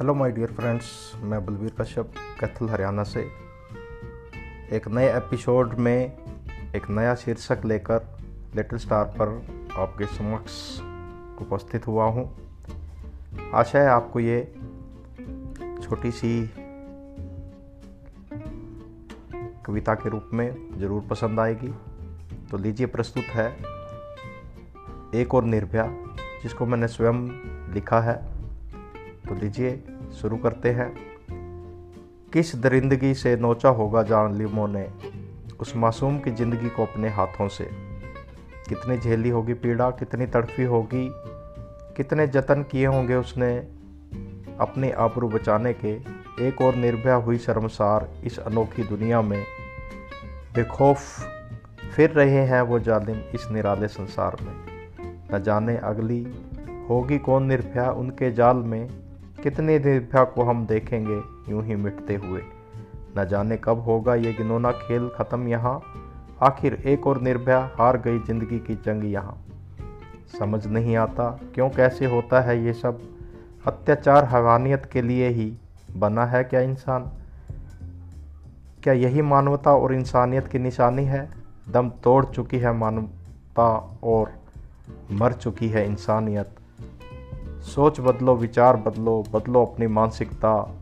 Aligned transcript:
Hello 0.00 0.14
my 0.14 0.30
dear 0.32 0.52
friends 0.52 1.12
मैं 1.22 1.46
बलबीर 1.46 1.72
कश्यप 1.80 2.12
कैथल 2.40 2.68
हरियाणा 2.68 3.02
से। 3.02 3.20
एक 4.76 4.88
नए 4.88 5.16
एपिसोड 5.16 5.74
में 5.74 6.12
एक 6.76 6.88
नया 6.90 7.14
शीर्षक 7.14 7.64
लेकर 7.64 8.06
लिटिल 8.56 8.78
स्टार 8.78 9.04
पर 9.04 9.28
आपके 9.78 10.06
समक्ष 10.06 10.80
उपस्थित 11.42 11.86
हुआ 11.86 12.04
हूँ। 12.04 12.24
आशा 13.54 13.78
है 13.78 13.88
आपको 13.88 14.20
ये 14.20 14.40
छोटी 15.82 16.10
सी 16.10 16.46
कविता 19.66 19.94
के 19.94 20.08
रूप 20.08 20.30
में 20.32 20.78
ज़रूर 20.78 21.06
पसंद 21.10 21.40
आएगी। 21.40 21.74
तो 22.50 22.58
लीजिए, 22.58 22.86
प्रस्तुत 22.86 23.24
है 23.24 23.48
एक 25.14 25.34
और 25.34 25.44
निर्भया, 25.44 25.90
जिसको 26.42 26.66
मैंने 26.66 26.88
स्वयं 26.88 27.26
लिखा 27.74 28.00
है। 28.00 28.29
तो 29.30 29.36
लीजिए, 29.36 29.84
शुरू 30.20 30.36
करते 30.36 30.70
हैं। 30.70 30.96
किस 32.32 32.56
दरिंदगी 32.56 33.14
से 33.14 33.36
नोचा 33.36 33.68
होगा 33.68 34.02
जालिमों 34.02 34.68
ने? 34.68 34.90
उस 35.60 35.76
मासूम 35.76 36.18
की 36.18 36.30
ज़िंदगी 36.30 36.68
को 36.68 36.86
अपने 36.86 37.08
हाथों 37.08 37.48
से। 37.48 37.64
कितनी 38.68 38.98
झेली 38.98 39.28
होगी 39.28 39.54
पीड़ा, 39.54 39.90
कितनी 39.90 40.26
तड़फी 40.26 40.62
होगी, 40.62 41.10
कितने 41.96 42.26
जतन 42.26 42.62
किए 42.62 42.86
होंगे 42.86 43.14
उसने 43.14 43.56
अपनी 44.60 44.90
आबरू 44.90 45.28
बचाने 45.28 45.72
के। 45.72 46.20
एक 46.48 46.60
और 46.60 46.74
निर्भया 46.74 47.14
हुई 47.14 47.38
शर्मसार 47.38 48.08
इस 48.24 48.38
अनोखी 48.38 48.82
दुनिया 48.82 49.22
में। 49.22 49.44
बेखौफ 50.54 51.26
फिर 51.96 52.10
रहे 52.10 52.40
हैं 52.46 52.62
वो 52.62 52.78
जालिम 52.78 53.16
इस 53.16 53.50
निराले 53.50 53.88
संसार 53.88 54.36
में। 54.42 54.54
न 55.34 55.42
जाने 55.42 55.76
अगली 55.76 56.26
होगी 56.90 57.18
कौन 57.18 57.46
निर्भया 57.46 57.90
उनके 57.90 58.32
जाल 58.32 58.56
में। 58.56 59.09
कितने 59.42 59.78
निर्भया 59.78 60.24
को 60.24 60.42
हम 60.42 60.66
देखेंगे, 60.66 61.20
यूँ 61.52 61.64
ही 61.64 61.74
मिटते 61.74 62.16
हुए। 62.16 62.42
न 63.18 63.24
जाने 63.24 63.56
कब 63.56 63.78
होगा 63.78 64.14
ये 64.14 64.32
गिनोना 64.32 64.72
खेल 64.72 65.08
ख़त्म 65.08 65.48
यहाँ। 65.48 65.82
आखिर 66.42 66.74
एक 66.74 67.06
और 67.06 67.20
निर्भया 67.20 67.70
हार 67.74 67.98
गई 67.98 68.18
ज़िंदगी 68.18 68.58
की 68.58 68.74
जंग 68.74 69.12
यहाँ। 69.12 69.38
समझ 70.38 70.66
नहीं 70.66 70.96
आता 70.96 71.40
क्यों 71.54 71.70
कैसे 71.70 72.06
होता 72.06 72.40
है 72.40 72.64
ये 72.64 72.72
सब। 72.72 73.00
अत्याचार 73.66 74.24
हवानियत 74.24 74.86
के 74.86 75.02
लिए 75.02 75.28
ही 75.28 75.52
बना 75.96 76.26
है 76.26 76.44
क्या 76.44 76.60
इंसान? 76.60 77.10
क्या 78.82 78.92
यही 78.92 79.22
मानवता 79.22 79.72
और 79.72 79.94
इंसानियत 79.94 80.48
की 80.48 80.58
निशानी 80.58 81.04
है? 81.04 81.30
दम 81.68 81.90
तोड़ 81.90 82.24
चुकी 82.24 82.58
है 82.58 82.72
मानवता 82.72 83.98
और 84.04 84.32
मर 85.12 85.32
चुकी 85.32 85.68
है 85.68 85.86
इंसानियत। 85.86 86.50
सोच 87.60 88.00
बदलो, 88.00 88.36
विचार 88.36 88.76
बदलो 88.76 89.24
बदलो 89.32 89.64
अपनी 89.64 89.86
मानसिकता। 89.86 90.74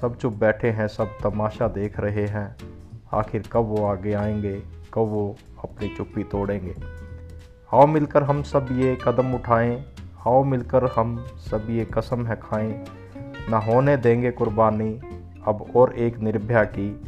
सब 0.00 0.16
चुप 0.16 0.32
बैठे 0.32 0.70
हैं, 0.70 0.88
सब 0.88 1.08
तमाशा 1.22 1.68
देख 1.68 2.00
रहे 2.00 2.26
हैं। 2.26 2.56
आखिर 3.14 3.48
कब 3.52 3.60
वो 3.60 3.86
आगे 3.86 4.12
आएँगे, 4.12 4.52
कब 4.94 5.00
वो 5.00 5.36
अपनी 5.64 5.88
चुप्पी 5.88 6.24
तोड़ेंगे? 6.24 6.74
आओ 7.74 7.86
मिलकर 7.86 8.22
हम 8.22 8.42
सब 8.42 8.66
ये 8.72 8.98
कदम 9.04 9.34
उठाएँ। 9.34 9.84
आओ 10.26 10.44
मिलकर 10.44 10.84
हम 10.86 11.18
सब 11.18 11.66
ये 11.70 11.84
कसम 11.84 12.26
है 12.26 12.36
खाएँ। 12.36 12.84
ना 13.50 13.58
होने 13.58 13.96
देंगे 13.96 14.30
कुर्बानी, 14.30 15.00
अब 15.48 15.66
और 15.76 15.92
एक 15.92 16.18
निर्भया 16.18 16.64
की। 16.64 17.00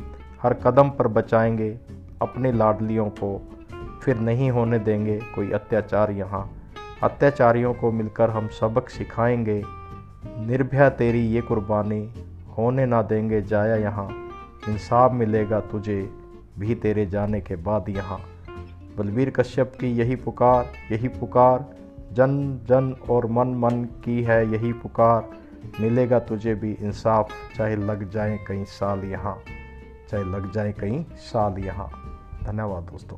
हर 0.43 0.55
कदम 0.55 0.91
पर 0.91 1.09
बचाएँगे 1.09 1.81
अपनी 2.23 2.53
लाडलियों 2.53 3.11
को। 3.11 3.53
फिर 4.03 4.17
नहीं 4.17 4.51
होने 4.51 4.79
देंगे 4.79 5.21
कोई 5.35 5.53
अत्याचार 5.53 6.11
यहाँ। 6.11 6.51
अत्याचारियों 7.03 7.75
को 7.75 7.93
मिलकर 7.93 8.31
हम 8.31 8.49
सबक 8.49 8.89
सिखाएँगे। 8.89 9.63
निर्भया 10.27 10.91
तेरी 10.91 11.21
ये 11.21 11.41
कुर्बानी, 11.41 12.15
होने 12.59 12.87
ना 12.87 13.03
देंगे 13.03 13.43
जाया 13.43 13.77
यहाँ। 13.77 14.09
इंसाफ 14.69 15.13
मिलेगा 15.13 15.61
तुझे, 15.61 16.11
भी 16.59 16.75
तेरे 16.75 17.07
जाने 17.07 17.41
के 17.41 17.57
बाद 17.57 17.85
यहाँ। 17.89 18.21
बलबीर 18.99 19.31
कश्यप 19.31 19.73
की 19.81 19.87
यही 19.87 20.17
पुकार 20.17 20.69
यही 20.93 21.09
पुकार। 21.09 21.67
जन 22.13 22.59
जन 22.69 22.97
और 23.11 23.27
मन 23.27 23.49
मन 23.49 23.85
की 24.05 24.23
है 24.23 24.53
यही 24.53 24.73
पुकार। 24.73 25.31
मिलेगा 25.81 26.19
तुझे 26.19 26.55
भी 26.55 26.73
इंसाफ, 26.73 27.29
चाहे 27.57 27.77
लग 27.77 28.11
जाए 28.11 28.39
कई 28.49 28.65
साल 28.65 29.05
यहाँ, 29.05 29.39
चाहे 30.11 30.25
लग 30.25 30.53
जाए 30.53 30.73
कई 30.73 31.07
साल 31.17 31.59
यहाँ। 31.59 31.91
धन्यवाद 32.45 32.83
दोस्तों। 32.83 33.17